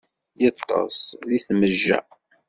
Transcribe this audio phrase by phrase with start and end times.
[0.47, 0.99] Iṭṭes
[1.29, 1.99] di tmejja.